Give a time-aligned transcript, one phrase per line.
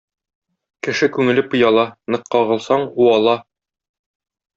[0.85, 1.83] Кеше күңеле пыяла,
[2.15, 3.37] нык кагылсаң уала.